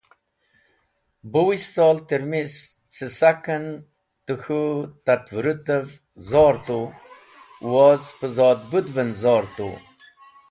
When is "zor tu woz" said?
6.29-8.01